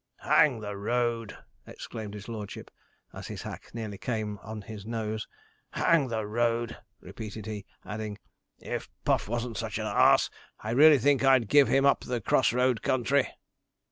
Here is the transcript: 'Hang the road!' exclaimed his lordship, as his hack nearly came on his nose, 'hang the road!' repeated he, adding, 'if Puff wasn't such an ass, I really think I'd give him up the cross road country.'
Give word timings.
'Hang 0.21 0.61
the 0.61 0.75
road!' 0.75 1.37
exclaimed 1.67 2.15
his 2.15 2.27
lordship, 2.27 2.71
as 3.13 3.27
his 3.27 3.43
hack 3.43 3.69
nearly 3.75 3.99
came 3.99 4.39
on 4.41 4.63
his 4.63 4.83
nose, 4.83 5.27
'hang 5.73 6.07
the 6.07 6.25
road!' 6.25 6.75
repeated 7.01 7.45
he, 7.45 7.67
adding, 7.85 8.17
'if 8.57 8.89
Puff 9.05 9.27
wasn't 9.29 9.57
such 9.57 9.77
an 9.77 9.85
ass, 9.85 10.31
I 10.59 10.71
really 10.71 10.97
think 10.97 11.23
I'd 11.23 11.47
give 11.47 11.67
him 11.67 11.85
up 11.85 11.99
the 12.01 12.19
cross 12.19 12.51
road 12.51 12.81
country.' 12.81 13.27